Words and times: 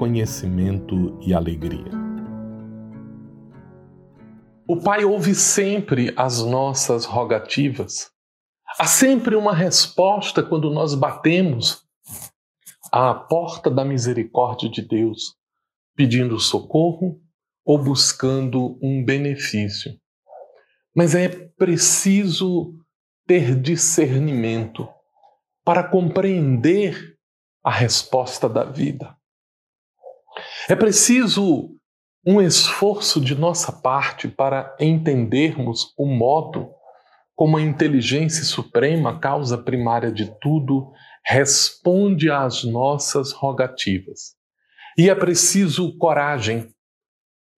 conhecimento 0.00 1.18
e 1.20 1.34
alegria. 1.34 1.92
O 4.66 4.80
Pai 4.82 5.04
ouve 5.04 5.34
sempre 5.34 6.10
as 6.16 6.42
nossas 6.42 7.04
rogativas. 7.04 8.10
Há 8.78 8.86
sempre 8.86 9.36
uma 9.36 9.54
resposta 9.54 10.42
quando 10.42 10.70
nós 10.70 10.94
batemos 10.94 11.84
à 12.90 13.12
porta 13.12 13.70
da 13.70 13.84
misericórdia 13.84 14.70
de 14.70 14.80
Deus, 14.80 15.36
pedindo 15.94 16.40
socorro 16.40 17.20
ou 17.62 17.76
buscando 17.76 18.78
um 18.82 19.04
benefício. 19.04 19.92
Mas 20.96 21.14
é 21.14 21.28
preciso 21.28 22.72
ter 23.26 23.54
discernimento 23.54 24.88
para 25.62 25.84
compreender 25.84 27.18
a 27.62 27.70
resposta 27.70 28.48
da 28.48 28.64
vida. 28.64 29.19
É 30.68 30.76
preciso 30.76 31.76
um 32.24 32.40
esforço 32.40 33.20
de 33.20 33.34
nossa 33.34 33.72
parte 33.72 34.28
para 34.28 34.76
entendermos 34.78 35.94
o 35.96 36.06
modo 36.06 36.70
como 37.34 37.56
a 37.56 37.62
inteligência 37.62 38.44
suprema, 38.44 39.18
causa 39.18 39.56
primária 39.56 40.12
de 40.12 40.30
tudo, 40.40 40.92
responde 41.24 42.30
às 42.30 42.64
nossas 42.64 43.32
rogativas. 43.32 44.34
E 44.98 45.08
é 45.08 45.14
preciso 45.14 45.96
coragem 45.96 46.74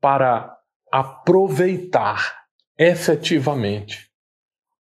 para 0.00 0.56
aproveitar 0.92 2.44
efetivamente 2.78 4.08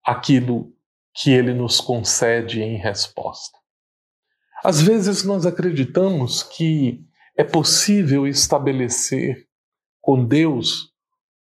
aquilo 0.05 0.73
que 1.15 1.31
ele 1.31 1.55
nos 1.55 1.81
concede 1.81 2.61
em 2.61 2.77
resposta. 2.77 3.57
Às 4.65 4.81
vezes 4.81 5.23
nós 5.23 5.47
acreditamos 5.47 6.43
que 6.43 7.08
é 7.39 7.45
possível 7.45 8.27
estabelecer 8.27 9.47
com 10.01 10.25
Deus 10.25 10.93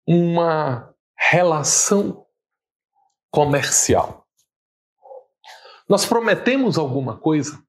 uma 0.07 0.95
relação 1.15 2.25
comercial. 3.31 4.27
Nós 5.87 6.07
prometemos 6.07 6.79
alguma 6.79 7.19
coisa, 7.19 7.63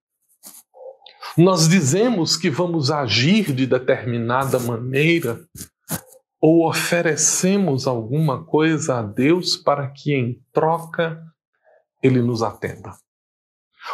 nós 1.37 1.67
dizemos 1.67 2.37
que 2.37 2.49
vamos 2.49 2.89
agir 2.89 3.53
de 3.53 3.67
determinada 3.67 4.57
maneira 4.59 5.45
ou 6.39 6.69
oferecemos 6.69 7.85
alguma 7.85 8.45
coisa 8.45 8.99
a 8.99 9.01
Deus 9.01 9.57
para 9.57 9.91
que 9.91 10.13
em 10.13 10.41
troca 10.53 11.21
ele 12.01 12.21
nos 12.21 12.41
atenda. 12.41 12.95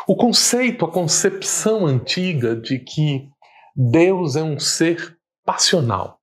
O 0.08 0.16
conceito, 0.16 0.86
a 0.86 0.92
concepção 0.92 1.88
antiga 1.88 2.56
de 2.56 2.78
que 2.78 3.31
Deus 3.76 4.36
é 4.36 4.44
um 4.44 4.60
ser 4.60 5.18
passional, 5.46 6.20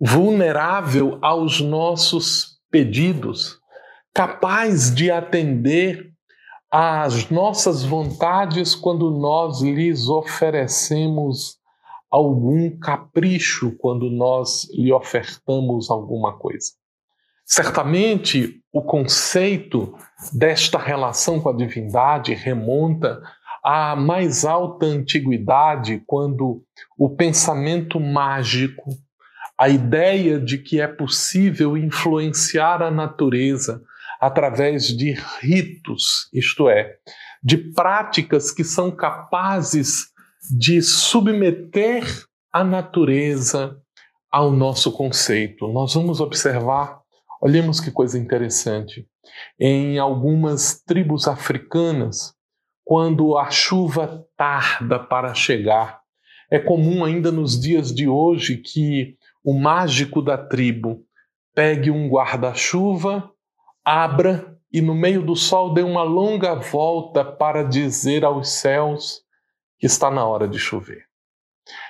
vulnerável 0.00 1.18
aos 1.22 1.60
nossos 1.60 2.58
pedidos, 2.70 3.58
capaz 4.12 4.94
de 4.94 5.10
atender 5.10 6.12
às 6.70 7.30
nossas 7.30 7.84
vontades 7.84 8.74
quando 8.74 9.10
nós 9.10 9.62
lhes 9.62 10.08
oferecemos 10.08 11.58
algum 12.10 12.76
capricho, 12.78 13.76
quando 13.78 14.10
nós 14.10 14.68
lhe 14.72 14.92
ofertamos 14.92 15.90
alguma 15.90 16.36
coisa. 16.36 16.72
Certamente, 17.44 18.60
o 18.72 18.82
conceito 18.82 19.94
desta 20.32 20.78
relação 20.78 21.40
com 21.40 21.48
a 21.48 21.56
divindade 21.56 22.34
remonta 22.34 23.22
à 23.66 23.96
mais 23.96 24.44
alta 24.44 24.86
antiguidade, 24.86 26.00
quando 26.06 26.62
o 26.96 27.10
pensamento 27.10 27.98
mágico, 27.98 28.90
a 29.58 29.68
ideia 29.68 30.38
de 30.38 30.58
que 30.58 30.80
é 30.80 30.86
possível 30.86 31.76
influenciar 31.76 32.80
a 32.80 32.92
natureza 32.92 33.82
através 34.20 34.86
de 34.86 35.16
ritos, 35.40 36.28
isto 36.32 36.68
é, 36.68 36.94
de 37.42 37.58
práticas 37.72 38.52
que 38.52 38.62
são 38.62 38.90
capazes 38.90 40.12
de 40.56 40.80
submeter 40.80 42.04
a 42.52 42.62
natureza 42.62 43.76
ao 44.30 44.52
nosso 44.52 44.92
conceito. 44.92 45.66
Nós 45.72 45.94
vamos 45.94 46.20
observar 46.20 47.00
Olhemos 47.40 47.80
que 47.80 47.90
coisa 47.90 48.18
interessante. 48.18 49.06
Em 49.60 49.98
algumas 49.98 50.80
tribos 50.82 51.28
africanas, 51.28 52.34
quando 52.86 53.36
a 53.36 53.50
chuva 53.50 54.24
tarda 54.36 54.96
para 54.96 55.34
chegar, 55.34 56.02
é 56.48 56.56
comum 56.56 57.04
ainda 57.04 57.32
nos 57.32 57.60
dias 57.60 57.92
de 57.92 58.06
hoje 58.06 58.58
que 58.58 59.16
o 59.44 59.58
mágico 59.58 60.22
da 60.22 60.38
tribo 60.38 61.04
pegue 61.52 61.90
um 61.90 62.08
guarda-chuva, 62.08 63.28
abra 63.84 64.56
e 64.72 64.80
no 64.80 64.94
meio 64.94 65.26
do 65.26 65.34
sol 65.34 65.74
dê 65.74 65.82
uma 65.82 66.04
longa 66.04 66.54
volta 66.54 67.24
para 67.24 67.64
dizer 67.64 68.24
aos 68.24 68.50
céus 68.50 69.20
que 69.80 69.86
está 69.86 70.08
na 70.08 70.24
hora 70.24 70.46
de 70.46 70.58
chover. 70.60 71.06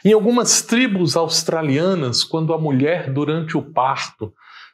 Em 0.03 0.15
algumas 0.15 0.63
tribos 0.63 1.15
australianas, 1.15 2.25
quando 2.25 2.55
a 2.55 2.59
mulher, 2.59 3.13
durante 3.13 3.55
o 3.55 3.63
parto, 3.63 4.33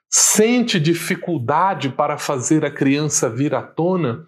sente 0.09 0.79
dificuldade 0.79 1.89
para 1.89 2.17
fazer 2.17 2.65
a 2.65 2.71
criança 2.71 3.29
vir 3.29 3.57
à 3.57 3.63
tona, 3.63 4.25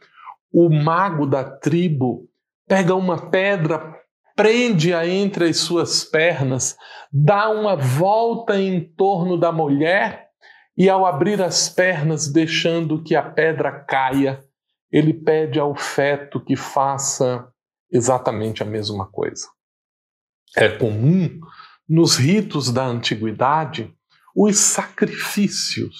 o 0.54 0.70
mago 0.70 1.26
da 1.26 1.42
tribo 1.42 2.28
pega 2.68 2.94
uma 2.94 3.28
pedra, 3.28 4.00
prende-a 4.36 5.04
entre 5.04 5.48
as 5.48 5.56
suas 5.56 6.04
pernas, 6.04 6.76
dá 7.12 7.50
uma 7.50 7.74
volta 7.74 8.56
em 8.56 8.80
torno 8.80 9.36
da 9.36 9.50
mulher 9.50 10.28
e, 10.78 10.88
ao 10.88 11.04
abrir 11.04 11.42
as 11.42 11.68
pernas, 11.68 12.32
deixando 12.32 13.02
que 13.02 13.16
a 13.16 13.22
pedra 13.22 13.72
caia, 13.72 14.44
ele 14.92 15.12
pede 15.12 15.58
ao 15.58 15.74
feto 15.74 16.40
que 16.40 16.54
faça 16.54 17.48
exatamente 17.90 18.62
a 18.62 18.66
mesma 18.66 19.06
coisa. 19.06 19.48
É 20.56 20.68
comum 20.68 21.28
nos 21.88 22.16
ritos 22.16 22.70
da 22.70 22.84
antiguidade 22.84 23.92
os 24.36 24.56
sacrifícios 24.56 25.96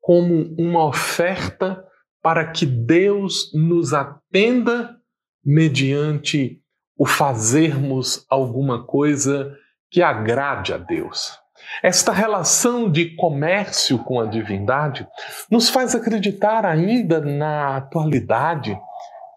como 0.00 0.54
uma 0.58 0.86
oferta 0.86 1.83
para 2.24 2.50
que 2.50 2.64
Deus 2.64 3.52
nos 3.52 3.92
atenda 3.92 4.96
mediante 5.44 6.58
o 6.98 7.04
fazermos 7.04 8.24
alguma 8.30 8.82
coisa 8.82 9.54
que 9.90 10.02
agrade 10.02 10.72
a 10.72 10.78
Deus. 10.78 11.38
Esta 11.82 12.12
relação 12.12 12.90
de 12.90 13.14
comércio 13.14 13.98
com 14.04 14.18
a 14.18 14.24
divindade 14.24 15.06
nos 15.50 15.68
faz 15.68 15.94
acreditar 15.94 16.64
ainda 16.64 17.20
na 17.20 17.76
atualidade 17.76 18.74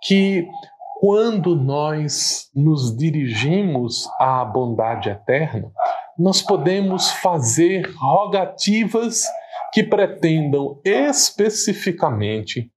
que 0.01 0.47
quando 1.01 1.57
nós 1.57 2.49
nos 2.55 2.95
dirigimos 2.95 4.07
à 4.17 4.45
bondade 4.45 5.09
eterna, 5.09 5.69
nós 6.17 6.41
podemos 6.41 7.11
fazer 7.11 7.85
rogativas 7.97 9.23
que 9.73 9.83
pretendam 9.83 10.79
especificamente 10.85 12.71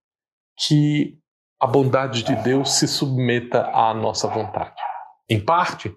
que 0.66 1.18
a 1.60 1.66
bondade 1.66 2.22
de 2.22 2.34
Deus 2.36 2.72
se 2.78 2.88
submeta 2.88 3.70
à 3.72 3.92
nossa 3.92 4.28
vontade. 4.28 4.74
Em 5.28 5.38
parte, 5.38 5.94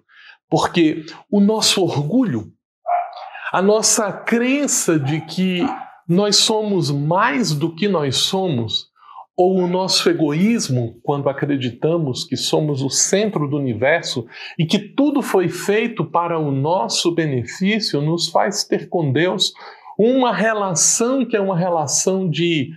porque 0.48 1.04
o 1.30 1.40
nosso 1.40 1.82
orgulho, 1.82 2.52
a 3.52 3.62
nossa 3.62 4.12
crença 4.12 4.98
de 4.98 5.20
que 5.22 5.66
nós 6.08 6.36
somos 6.36 6.90
mais 6.90 7.52
do 7.52 7.74
que 7.74 7.88
nós 7.88 8.16
somos, 8.16 8.92
ou 9.36 9.58
o 9.58 9.66
nosso 9.66 10.08
egoísmo, 10.08 11.00
quando 11.02 11.28
acreditamos 11.28 12.24
que 12.24 12.36
somos 12.36 12.82
o 12.82 12.90
centro 12.90 13.48
do 13.48 13.56
universo 13.56 14.26
e 14.56 14.64
que 14.64 14.78
tudo 14.78 15.22
foi 15.22 15.48
feito 15.48 16.04
para 16.04 16.38
o 16.38 16.52
nosso 16.52 17.12
benefício, 17.12 18.00
nos 18.00 18.28
faz 18.28 18.62
ter 18.64 18.88
com 18.88 19.10
Deus 19.10 19.52
uma 19.98 20.32
relação 20.32 21.24
que 21.24 21.36
é 21.36 21.40
uma 21.40 21.56
relação 21.56 22.28
de 22.28 22.70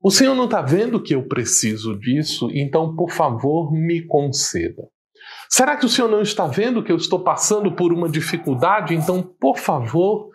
o 0.00 0.10
Senhor 0.10 0.34
não 0.34 0.44
está 0.44 0.62
vendo 0.62 1.02
que 1.02 1.14
eu 1.14 1.26
preciso 1.26 1.98
disso, 1.98 2.48
então, 2.52 2.94
por 2.94 3.10
favor, 3.10 3.72
me 3.72 4.06
conceda. 4.06 4.88
Será 5.48 5.76
que 5.76 5.86
o 5.86 5.88
Senhor 5.88 6.08
não 6.08 6.22
está 6.22 6.46
vendo 6.46 6.82
que 6.82 6.92
eu 6.92 6.96
estou 6.96 7.20
passando 7.20 7.72
por 7.72 7.92
uma 7.92 8.08
dificuldade? 8.08 8.94
Então, 8.94 9.22
por 9.22 9.58
favor, 9.58 10.28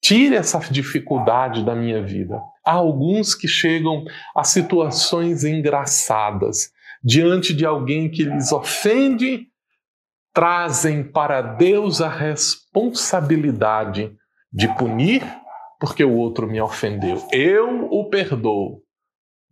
tire 0.00 0.36
essa 0.36 0.58
dificuldade 0.70 1.64
da 1.64 1.74
minha 1.74 2.02
vida. 2.02 2.40
Há 2.64 2.72
alguns 2.72 3.34
que 3.34 3.48
chegam 3.48 4.04
a 4.36 4.44
situações 4.44 5.42
engraçadas 5.42 6.70
diante 7.02 7.54
de 7.54 7.64
alguém 7.64 8.10
que 8.10 8.24
lhes 8.24 8.52
ofende, 8.52 9.46
trazem 10.32 11.02
para 11.02 11.42
Deus 11.42 12.00
a 12.00 12.08
responsabilidade 12.08 14.12
de 14.52 14.68
punir 14.76 15.22
porque 15.80 16.04
o 16.04 16.14
outro 16.14 16.46
me 16.46 16.60
ofendeu. 16.60 17.26
Eu 17.32 17.88
o 17.90 18.08
perdoo, 18.08 18.82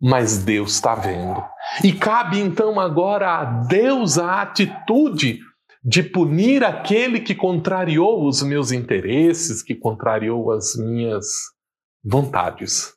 mas 0.01 0.39
Deus 0.39 0.73
está 0.75 0.95
vendo. 0.95 1.45
E 1.83 1.93
cabe 1.93 2.39
então 2.39 2.79
agora 2.79 3.41
a 3.41 3.45
Deus 3.63 4.17
a 4.19 4.43
atitude 4.43 5.41
de 5.83 6.03
punir 6.03 6.63
aquele 6.65 7.21
que 7.21 7.35
contrariou 7.35 8.27
os 8.27 8.43
meus 8.43 8.73
interesses, 8.73 9.63
que 9.63 9.75
contrariou 9.75 10.51
as 10.51 10.77
minhas 10.77 11.25
vontades. 12.05 12.93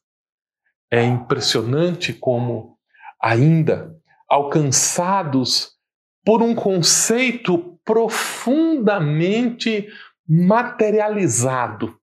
É 0.92 1.01
impressionante 1.04 2.12
como, 2.13 2.75
ainda 3.22 3.96
alcançados 4.28 5.78
por 6.25 6.42
um 6.42 6.56
conceito 6.56 7.78
profundamente 7.86 9.88
materializado 10.28 11.96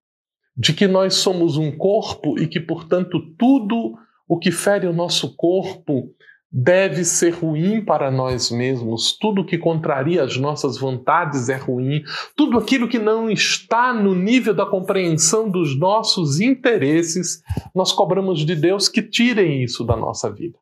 de 0.56 0.72
que 0.72 0.86
nós 0.86 1.14
somos 1.14 1.56
um 1.56 1.76
corpo 1.76 2.38
e 2.38 2.46
que, 2.48 2.60
portanto, 2.60 3.20
tudo 3.36 3.98
o 4.28 4.38
que 4.38 4.50
fere 4.50 4.86
o 4.86 4.92
nosso 4.92 5.34
corpo 5.36 6.14
deve 6.50 7.04
ser 7.04 7.30
ruim 7.30 7.84
para 7.84 8.10
nós 8.10 8.50
mesmos, 8.50 9.16
tudo 9.18 9.44
que 9.44 9.58
contraria 9.58 10.22
as 10.22 10.36
nossas 10.36 10.78
vontades 10.78 11.48
é 11.48 11.56
ruim, 11.56 12.02
tudo 12.34 12.58
aquilo 12.58 12.88
que 12.88 12.98
não 12.98 13.28
está 13.28 13.92
no 13.92 14.14
nível 14.14 14.54
da 14.54 14.64
compreensão 14.64 15.50
dos 15.50 15.78
nossos 15.78 16.40
interesses, 16.40 17.42
nós 17.74 17.92
cobramos 17.92 18.40
de 18.40 18.54
Deus 18.54 18.88
que 18.88 19.02
tirem 19.02 19.62
isso 19.62 19.84
da 19.84 19.96
nossa 19.96 20.32
vida. 20.32 20.58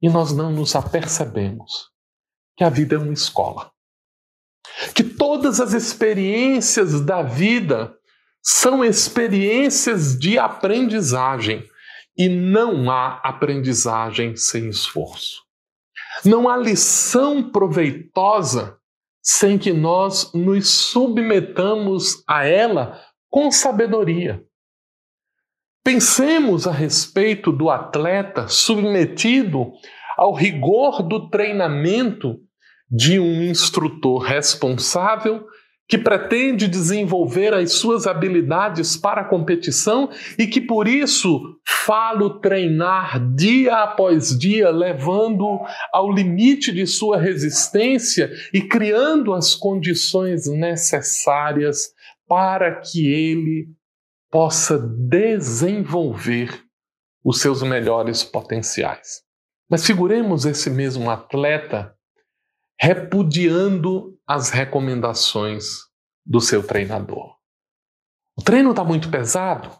E 0.00 0.08
nós 0.08 0.32
não 0.32 0.50
nos 0.50 0.74
apercebemos 0.74 1.90
que 2.56 2.64
a 2.64 2.70
vida 2.70 2.94
é 2.94 2.98
uma 2.98 3.12
escola. 3.12 3.70
Que 4.94 5.04
todas 5.04 5.60
as 5.60 5.74
experiências 5.74 7.00
da 7.02 7.22
vida 7.22 7.94
são 8.42 8.82
experiências 8.82 10.18
de 10.18 10.38
aprendizagem 10.38 11.62
e 12.20 12.28
não 12.28 12.90
há 12.90 13.14
aprendizagem 13.24 14.36
sem 14.36 14.68
esforço. 14.68 15.42
Não 16.22 16.50
há 16.50 16.56
lição 16.58 17.50
proveitosa 17.50 18.76
sem 19.22 19.56
que 19.56 19.72
nós 19.72 20.30
nos 20.34 20.68
submetamos 20.68 22.22
a 22.28 22.44
ela 22.44 23.00
com 23.30 23.50
sabedoria. 23.50 24.44
Pensemos 25.82 26.66
a 26.66 26.72
respeito 26.72 27.50
do 27.50 27.70
atleta 27.70 28.48
submetido 28.48 29.72
ao 30.14 30.34
rigor 30.34 31.02
do 31.02 31.30
treinamento 31.30 32.38
de 32.90 33.18
um 33.18 33.44
instrutor 33.44 34.24
responsável 34.24 35.46
que 35.90 35.98
pretende 35.98 36.68
desenvolver 36.68 37.52
as 37.52 37.72
suas 37.72 38.06
habilidades 38.06 38.96
para 38.96 39.22
a 39.22 39.28
competição 39.28 40.08
e 40.38 40.46
que 40.46 40.60
por 40.60 40.86
isso 40.86 41.58
falo 41.66 42.38
treinar 42.38 43.18
dia 43.34 43.78
após 43.78 44.38
dia, 44.38 44.70
levando 44.70 45.58
ao 45.92 46.12
limite 46.12 46.70
de 46.70 46.86
sua 46.86 47.18
resistência 47.18 48.30
e 48.54 48.62
criando 48.62 49.34
as 49.34 49.56
condições 49.56 50.46
necessárias 50.46 51.92
para 52.28 52.80
que 52.80 53.12
ele 53.12 53.66
possa 54.30 54.78
desenvolver 54.78 56.62
os 57.24 57.40
seus 57.40 57.64
melhores 57.64 58.22
potenciais. 58.22 59.22
Mas 59.68 59.84
figuremos 59.84 60.44
esse 60.44 60.70
mesmo 60.70 61.10
atleta 61.10 61.92
repudiando 62.80 64.16
as 64.30 64.50
recomendações 64.50 65.88
do 66.24 66.40
seu 66.40 66.64
treinador. 66.64 67.34
O 68.38 68.42
treino 68.44 68.70
está 68.70 68.84
muito 68.84 69.10
pesado. 69.10 69.76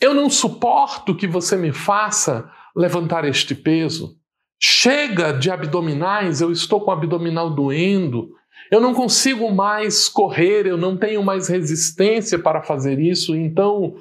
Eu 0.00 0.14
não 0.14 0.30
suporto 0.30 1.14
que 1.14 1.26
você 1.26 1.58
me 1.58 1.70
faça 1.72 2.50
levantar 2.74 3.26
este 3.26 3.54
peso. 3.54 4.18
Chega 4.58 5.30
de 5.30 5.50
abdominais, 5.50 6.40
eu 6.40 6.50
estou 6.50 6.80
com 6.80 6.90
o 6.90 6.94
abdominal 6.94 7.50
doendo. 7.50 8.30
Eu 8.72 8.80
não 8.80 8.94
consigo 8.94 9.54
mais 9.54 10.08
correr, 10.08 10.66
eu 10.66 10.78
não 10.78 10.96
tenho 10.96 11.22
mais 11.22 11.48
resistência 11.48 12.38
para 12.38 12.62
fazer 12.62 12.98
isso. 12.98 13.36
Então, 13.36 13.94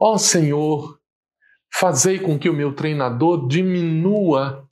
ó 0.00 0.18
Senhor, 0.18 0.98
fazei 1.72 2.18
com 2.18 2.36
que 2.36 2.50
o 2.50 2.54
meu 2.54 2.74
treinador 2.74 3.46
diminua 3.46 4.68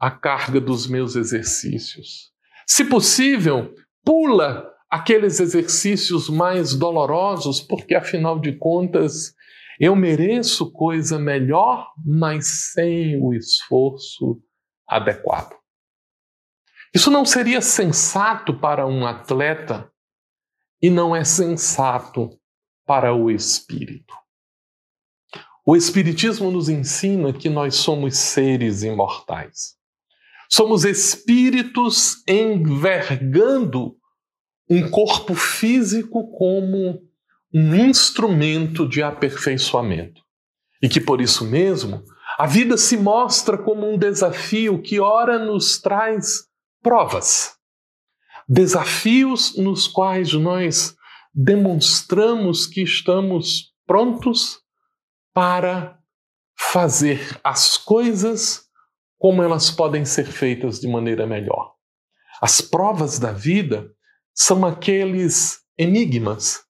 a 0.00 0.10
carga 0.10 0.58
dos 0.58 0.86
meus 0.86 1.16
exercícios. 1.16 2.30
Se 2.66 2.82
possível, 2.86 3.74
pula 4.04 4.70
aqueles 4.90 5.40
exercícios 5.40 6.28
mais 6.28 6.74
dolorosos, 6.74 7.60
porque 7.60 7.94
afinal 7.94 8.38
de 8.38 8.56
contas 8.56 9.34
eu 9.78 9.96
mereço 9.96 10.70
coisa 10.72 11.18
melhor, 11.18 11.92
mas 12.04 12.72
sem 12.72 13.22
o 13.22 13.32
esforço 13.32 14.42
adequado. 14.86 15.56
Isso 16.94 17.10
não 17.10 17.24
seria 17.24 17.60
sensato 17.60 18.58
para 18.58 18.86
um 18.86 19.06
atleta 19.06 19.90
e 20.82 20.90
não 20.90 21.14
é 21.14 21.24
sensato 21.24 22.30
para 22.84 23.14
o 23.14 23.30
espírito. 23.30 24.14
O 25.64 25.76
Espiritismo 25.76 26.50
nos 26.50 26.68
ensina 26.68 27.32
que 27.32 27.48
nós 27.48 27.76
somos 27.76 28.16
seres 28.16 28.82
imortais. 28.82 29.76
Somos 30.52 30.84
espíritos 30.84 32.22
envergando 32.26 33.96
um 34.68 34.90
corpo 34.90 35.34
físico 35.34 36.30
como 36.36 37.00
um 37.52 37.74
instrumento 37.74 38.88
de 38.88 39.02
aperfeiçoamento. 39.02 40.22
E 40.82 40.88
que 40.88 41.00
por 41.00 41.20
isso 41.20 41.44
mesmo 41.44 42.02
a 42.38 42.46
vida 42.46 42.76
se 42.76 42.96
mostra 42.96 43.58
como 43.58 43.88
um 43.88 43.98
desafio 43.98 44.80
que, 44.80 44.98
ora, 44.98 45.38
nos 45.38 45.78
traz 45.78 46.44
provas. 46.82 47.54
Desafios 48.48 49.56
nos 49.56 49.86
quais 49.86 50.32
nós 50.32 50.96
demonstramos 51.34 52.66
que 52.66 52.82
estamos 52.82 53.72
prontos 53.86 54.60
para 55.32 55.98
fazer 56.56 57.38
as 57.44 57.76
coisas 57.76 58.69
como 59.20 59.42
elas 59.42 59.70
podem 59.70 60.02
ser 60.02 60.24
feitas 60.24 60.80
de 60.80 60.88
maneira 60.88 61.26
melhor. 61.26 61.74
As 62.40 62.62
provas 62.62 63.18
da 63.18 63.30
vida 63.30 63.92
são 64.34 64.64
aqueles 64.64 65.58
enigmas, 65.76 66.60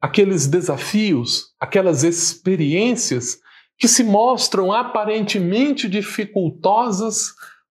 aqueles 0.00 0.48
desafios, 0.48 1.54
aquelas 1.60 2.02
experiências 2.02 3.38
que 3.78 3.86
se 3.86 4.02
mostram 4.02 4.72
aparentemente 4.72 5.88
dificultosas 5.88 7.28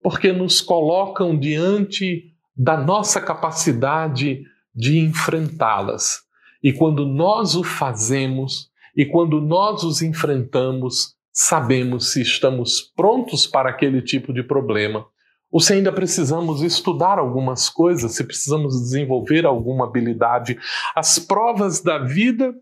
porque 0.01 0.33
nos 0.33 0.59
colocam 0.59 1.37
diante 1.37 2.33
da 2.57 2.75
nossa 2.75 3.21
capacidade 3.21 4.41
de 4.73 4.97
enfrentá-las. 4.97 6.21
E 6.63 6.73
quando 6.73 7.05
nós 7.05 7.53
o 7.53 7.63
fazemos 7.63 8.71
e 8.97 9.05
quando 9.05 9.39
nós 9.39 9.83
os 9.83 10.01
enfrentamos, 10.01 11.14
sabemos 11.35 12.13
se 12.13 12.21
estamos 12.21 12.81
prontos 12.95 13.45
para 13.45 13.69
aquele 13.69 14.01
tipo 14.01 14.31
de 14.31 14.41
problema 14.41 15.05
ou 15.51 15.59
se 15.59 15.73
ainda 15.73 15.91
precisamos 15.91 16.61
estudar 16.61 17.19
algumas 17.19 17.69
coisas, 17.69 18.13
se 18.13 18.23
precisamos 18.23 18.81
desenvolver 18.81 19.45
alguma 19.45 19.85
habilidade. 19.85 20.57
As 20.95 21.19
provas 21.19 21.81
da 21.81 21.97
vida 21.97 22.53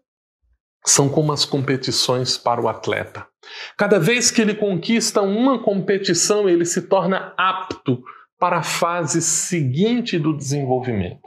são 0.86 1.08
como 1.08 1.32
as 1.32 1.46
competições 1.46 2.38
para 2.38 2.62
o 2.62 2.68
atleta. 2.68 3.25
Cada 3.77 4.00
vez 4.00 4.32
que 4.32 4.42
ele 4.42 4.56
conquista 4.56 5.22
uma 5.22 5.63
competição, 5.63 6.50
ele 6.50 6.65
se 6.65 6.82
torna 6.84 7.34
apto 7.38 8.03
para 8.38 8.58
a 8.58 8.63
fase 8.63 9.22
seguinte 9.22 10.20
do 10.20 10.36
desenvolvimento. 10.36 11.22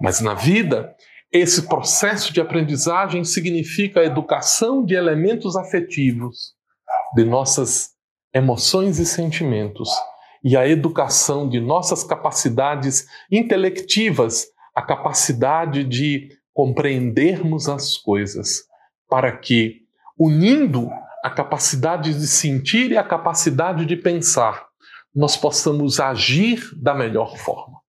Mas 0.00 0.20
na 0.20 0.34
vida, 0.34 0.94
esse 1.30 1.68
processo 1.68 2.32
de 2.32 2.40
aprendizagem 2.40 3.22
significa 3.22 4.00
a 4.00 4.04
educação 4.04 4.84
de 4.84 4.94
elementos 4.94 5.56
afetivos 5.56 6.55
de 7.14 7.24
nossas 7.24 7.90
emoções 8.34 8.98
e 8.98 9.06
sentimentos 9.06 9.88
e 10.44 10.56
a 10.56 10.68
educação 10.68 11.48
de 11.48 11.60
nossas 11.60 12.04
capacidades 12.04 13.06
intelectivas, 13.30 14.46
a 14.74 14.82
capacidade 14.82 15.82
de 15.82 16.28
compreendermos 16.52 17.68
as 17.68 17.96
coisas, 17.96 18.62
para 19.08 19.36
que, 19.36 19.82
unindo 20.18 20.88
a 21.24 21.30
capacidade 21.30 22.14
de 22.14 22.26
sentir 22.26 22.92
e 22.92 22.96
a 22.96 23.02
capacidade 23.02 23.84
de 23.84 23.96
pensar, 23.96 24.66
nós 25.14 25.36
possamos 25.36 25.98
agir 25.98 26.62
da 26.76 26.94
melhor 26.94 27.36
forma. 27.36 27.80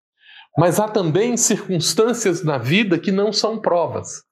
Mas 0.58 0.80
há 0.80 0.88
também 0.88 1.38
circunstâncias 1.38 2.44
na 2.44 2.58
vida 2.58 2.98
que 2.98 3.12
não 3.12 3.32
são 3.32 3.60
provas. 3.60 4.24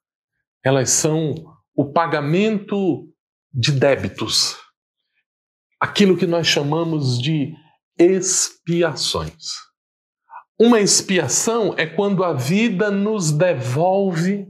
Elas 0.64 0.90
são 0.90 1.36
o 1.76 1.86
pagamento 1.86 3.08
de 3.54 3.72
débitos. 3.72 4.58
Aquilo 5.86 6.18
que 6.18 6.26
nós 6.26 6.48
chamamos 6.48 7.22
de 7.22 7.54
expiações. 7.96 9.52
Uma 10.60 10.80
expiação 10.80 11.76
é 11.78 11.86
quando 11.86 12.24
a 12.24 12.34
vida 12.34 12.90
nos 12.90 13.32
devolve 13.32 14.48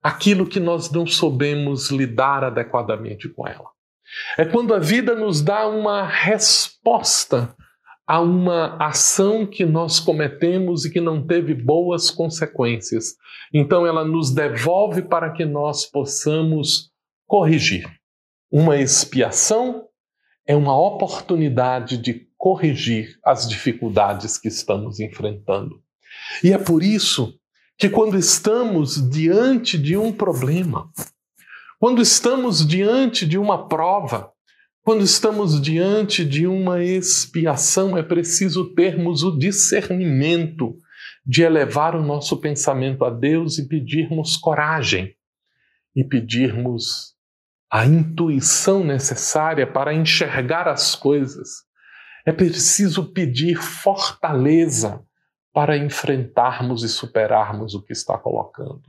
aquilo 0.00 0.46
que 0.46 0.60
nós 0.60 0.88
não 0.88 1.04
soubemos 1.04 1.90
lidar 1.90 2.44
adequadamente 2.44 3.28
com 3.28 3.44
ela. 3.44 3.68
É 4.38 4.44
quando 4.44 4.72
a 4.72 4.78
vida 4.78 5.16
nos 5.16 5.42
dá 5.42 5.66
uma 5.66 6.06
resposta 6.06 7.52
a 8.06 8.20
uma 8.20 8.76
ação 8.76 9.44
que 9.44 9.66
nós 9.66 9.98
cometemos 9.98 10.84
e 10.84 10.92
que 10.92 11.00
não 11.00 11.26
teve 11.26 11.54
boas 11.54 12.08
consequências. 12.08 13.16
Então 13.52 13.84
ela 13.84 14.04
nos 14.04 14.30
devolve 14.32 15.02
para 15.02 15.32
que 15.32 15.44
nós 15.44 15.84
possamos 15.86 16.92
corrigir. 17.26 17.90
Uma 18.48 18.76
expiação 18.76 19.87
é 20.48 20.56
uma 20.56 20.74
oportunidade 20.74 21.98
de 21.98 22.26
corrigir 22.38 23.18
as 23.22 23.46
dificuldades 23.46 24.38
que 24.38 24.48
estamos 24.48 24.98
enfrentando. 24.98 25.82
E 26.42 26.54
é 26.54 26.56
por 26.56 26.82
isso 26.82 27.38
que 27.76 27.90
quando 27.90 28.16
estamos 28.16 29.10
diante 29.10 29.76
de 29.76 29.94
um 29.94 30.10
problema, 30.10 30.90
quando 31.78 32.00
estamos 32.00 32.66
diante 32.66 33.26
de 33.26 33.36
uma 33.36 33.68
prova, 33.68 34.32
quando 34.82 35.04
estamos 35.04 35.60
diante 35.60 36.24
de 36.24 36.46
uma 36.46 36.82
expiação, 36.82 37.98
é 37.98 38.02
preciso 38.02 38.74
termos 38.74 39.22
o 39.22 39.38
discernimento 39.38 40.74
de 41.26 41.42
elevar 41.42 41.94
o 41.94 42.02
nosso 42.02 42.40
pensamento 42.40 43.04
a 43.04 43.10
Deus 43.10 43.58
e 43.58 43.68
pedirmos 43.68 44.34
coragem 44.34 45.14
e 45.94 46.02
pedirmos 46.02 47.17
a 47.70 47.84
intuição 47.86 48.82
necessária 48.82 49.66
para 49.66 49.92
enxergar 49.92 50.66
as 50.66 50.94
coisas. 50.94 51.64
É 52.26 52.32
preciso 52.32 53.12
pedir 53.12 53.56
fortaleza 53.56 55.04
para 55.52 55.76
enfrentarmos 55.76 56.82
e 56.82 56.88
superarmos 56.88 57.74
o 57.74 57.82
que 57.82 57.92
está 57.92 58.16
colocando. 58.16 58.84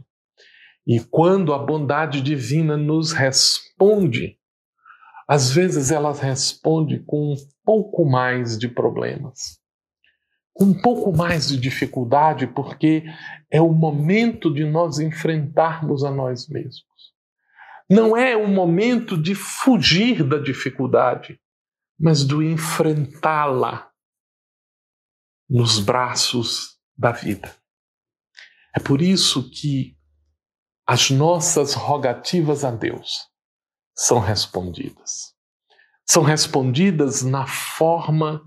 E 0.86 1.00
quando 1.00 1.53
a 1.53 1.59
bondade 1.59 2.21
divina 2.21 2.75
nos 2.77 3.12
responde, 3.12 4.38
às 5.27 5.51
vezes 5.51 5.91
ela 5.91 6.12
responde 6.13 7.00
com 7.05 7.33
um 7.33 7.36
pouco 7.63 8.03
mais 8.05 8.57
de 8.57 8.67
problemas, 8.67 9.59
com 10.53 10.65
um 10.65 10.81
pouco 10.81 11.15
mais 11.15 11.50
de 11.50 11.57
dificuldade, 11.57 12.48
porque 12.48 13.03
é 13.51 13.62
o 13.62 13.71
momento 13.71 14.51
de 14.51 14.65
nós 14.65 15.00
enfrentarmos 15.00 16.03
a 16.03 16.09
nós 16.09 16.48
mesmos. 16.48 16.88
Não 17.89 18.15
é 18.15 18.38
o 18.38 18.48
momento 18.48 19.17
de 19.17 19.34
fugir 19.34 20.24
da 20.24 20.38
dificuldade, 20.38 21.39
mas 22.00 22.24
do 22.24 22.43
enfrentá-la 22.43 23.89
nos 25.50 25.79
braços 25.79 26.77
da 26.96 27.12
vida. 27.12 27.55
É 28.75 28.79
por 28.79 29.01
isso 29.01 29.50
que 29.50 29.98
as 30.86 31.10
nossas 31.10 31.74
rogativas 31.74 32.63
a 32.63 32.72
Deus 32.72 33.27
são 33.98 34.19
respondidas. 34.19 35.34
São 36.08 36.24
respondidas 36.24 37.24
na 37.24 37.48
forma 37.48 38.43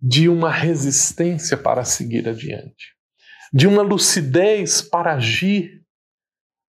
de 0.00 0.28
uma 0.28 0.50
resistência 0.50 1.56
para 1.56 1.84
seguir 1.84 2.28
adiante, 2.28 2.94
de 3.52 3.66
uma 3.66 3.82
lucidez 3.82 4.80
para 4.80 5.14
agir, 5.14 5.84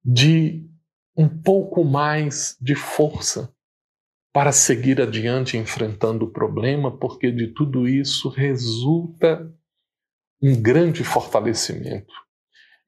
de 0.04 0.68
um 1.16 1.28
pouco 1.28 1.84
mais 1.84 2.56
de 2.60 2.74
força 2.74 3.52
para 4.32 4.52
seguir 4.52 5.00
adiante 5.00 5.56
enfrentando 5.56 6.26
o 6.26 6.30
problema, 6.30 6.96
porque 6.96 7.32
de 7.32 7.54
tudo 7.54 7.88
isso 7.88 8.28
resulta 8.28 9.50
um 10.42 10.60
grande 10.60 11.02
fortalecimento. 11.02 12.12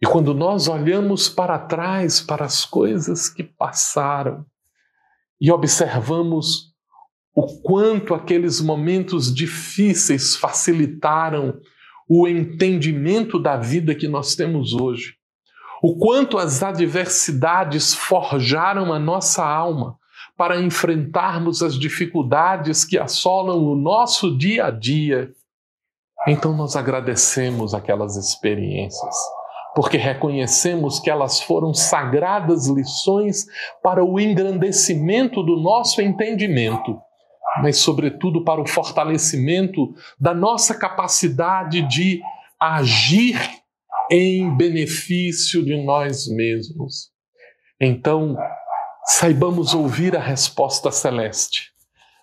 E 0.00 0.06
quando 0.06 0.34
nós 0.34 0.68
olhamos 0.68 1.28
para 1.28 1.58
trás, 1.58 2.20
para 2.20 2.44
as 2.44 2.64
coisas 2.64 3.28
que 3.28 3.42
passaram, 3.42 4.44
e 5.40 5.50
observamos 5.50 6.74
o 7.34 7.46
quanto 7.62 8.14
aqueles 8.14 8.60
momentos 8.60 9.32
difíceis 9.32 10.36
facilitaram 10.36 11.60
o 12.08 12.26
entendimento 12.26 13.38
da 13.38 13.56
vida 13.56 13.94
que 13.94 14.08
nós 14.08 14.34
temos 14.34 14.72
hoje, 14.72 15.17
o 15.82 15.96
quanto 15.96 16.38
as 16.38 16.62
adversidades 16.62 17.94
forjaram 17.94 18.92
a 18.92 18.98
nossa 18.98 19.44
alma 19.44 19.96
para 20.36 20.60
enfrentarmos 20.60 21.62
as 21.62 21.78
dificuldades 21.78 22.84
que 22.84 22.98
assolam 22.98 23.58
o 23.58 23.74
nosso 23.74 24.36
dia 24.36 24.66
a 24.66 24.70
dia. 24.70 25.30
Então 26.26 26.56
nós 26.56 26.76
agradecemos 26.76 27.74
aquelas 27.74 28.16
experiências, 28.16 29.14
porque 29.74 29.96
reconhecemos 29.96 31.00
que 31.00 31.10
elas 31.10 31.40
foram 31.40 31.74
sagradas 31.74 32.68
lições 32.68 33.46
para 33.82 34.04
o 34.04 34.18
engrandecimento 34.18 35.42
do 35.42 35.56
nosso 35.56 36.00
entendimento, 36.00 37.00
mas, 37.62 37.78
sobretudo, 37.78 38.44
para 38.44 38.60
o 38.60 38.68
fortalecimento 38.68 39.92
da 40.20 40.34
nossa 40.34 40.74
capacidade 40.74 41.82
de 41.88 42.20
agir 42.60 43.57
em 44.10 44.56
benefício 44.56 45.64
de 45.64 45.76
nós 45.84 46.26
mesmos. 46.28 47.10
Então, 47.80 48.36
saibamos 49.04 49.74
ouvir 49.74 50.16
a 50.16 50.20
resposta 50.20 50.90
celeste. 50.90 51.72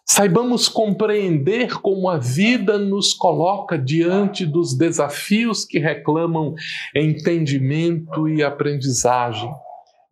Saibamos 0.08 0.68
compreender 0.68 1.82
como 1.82 2.08
a 2.10 2.18
vida 2.18 2.78
nos 2.78 3.14
coloca 3.14 3.78
diante 3.78 4.46
dos 4.46 4.78
desafios 4.78 5.66
que 5.66 5.80
reclamam 5.80 6.54
entendimento 6.96 8.30
e 8.30 8.44
aprendizagem. 8.44 9.52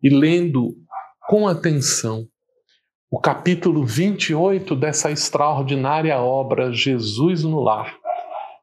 E 0.02 0.10
lendo 0.10 0.74
com 1.28 1.46
atenção 1.46 2.26
o 3.08 3.20
capítulo 3.20 3.86
28 3.86 4.74
dessa 4.74 5.12
extraordinária 5.12 6.18
obra 6.18 6.72
Jesus 6.72 7.44
no 7.44 7.60
Lar, 7.60 7.96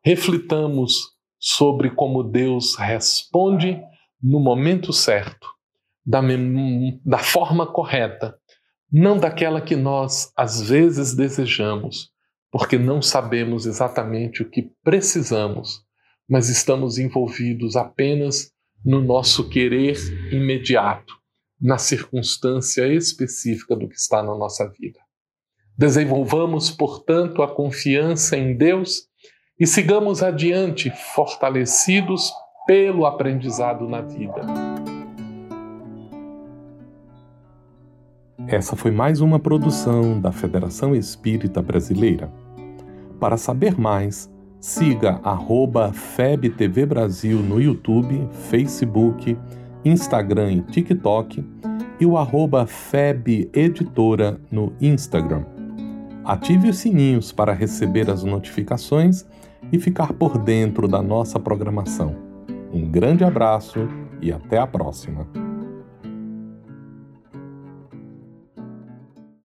reflitamos 0.04 1.12
sobre 1.42 1.90
como 1.90 2.24
Deus 2.24 2.76
responde 2.76 3.82
no 4.22 4.40
momento 4.40 4.94
certo, 4.94 5.48
da, 6.06 6.22
da 7.04 7.18
forma 7.18 7.66
correta, 7.66 8.38
não 8.92 9.18
daquela 9.18 9.60
que 9.60 9.76
nós 9.76 10.32
às 10.38 10.62
vezes 10.62 11.16
desejamos, 11.16 12.12
porque 12.52 12.78
não 12.78 13.02
sabemos 13.02 13.66
exatamente 13.66 14.44
o 14.44 14.50
que 14.50 14.72
precisamos, 14.84 15.84
mas 16.30 16.48
estamos 16.48 17.00
envolvidos 17.00 17.76
apenas 17.76 18.52
no 18.86 19.02
nosso 19.02 19.50
querer 19.50 19.98
imediato, 20.32 21.16
na 21.60 21.80
circunstância 21.80 22.88
específica 22.88 23.76
do 23.76 23.88
que 23.88 23.96
está 23.96 24.22
na 24.22 24.36
nossa 24.36 24.70
vida. 24.70 25.00
Desenvolvamos, 25.76 26.70
portanto, 26.70 27.42
a 27.42 27.48
confiança 27.48 28.38
em 28.38 28.56
Deus 28.56 29.08
e 29.62 29.68
sigamos 29.68 30.24
adiante 30.24 30.90
fortalecidos 31.14 32.34
pelo 32.66 33.06
aprendizado 33.06 33.88
na 33.88 34.02
vida. 34.02 34.42
Essa 38.48 38.76
foi 38.76 38.90
mais 38.90 39.22
uma 39.22 39.38
produção 39.38 40.20
da 40.20 40.32
Federação 40.32 40.96
Espírita 40.96 41.62
Brasileira. 41.62 42.34
Para 43.20 43.38
saber 43.38 43.80
mais, 43.80 44.28
siga 44.60 45.22
FebTV 45.94 46.88
Brasil 46.88 47.38
no 47.38 47.62
YouTube, 47.62 48.28
Facebook, 48.50 49.38
Instagram 49.86 50.54
e 50.54 50.62
TikTok 50.64 51.46
e 52.00 52.06
o 52.08 52.18
arroba 52.18 52.66
Feb 52.66 53.52
Editora 53.54 54.42
no 54.52 54.74
Instagram. 54.82 55.46
Ative 56.26 56.70
os 56.70 56.80
sininhos 56.80 57.32
para 57.32 57.54
receber 57.54 58.10
as 58.10 58.24
notificações 58.24 59.24
e 59.72 59.80
ficar 59.80 60.14
por 60.14 60.38
dentro 60.38 60.88
da 60.88 61.02
nossa 61.02 61.40
programação. 61.40 62.16
Um 62.74 62.90
grande 62.90 63.24
abraço 63.24 63.88
e 64.22 64.32
até 64.32 64.58
a 64.58 64.68
próxima! 64.68 65.41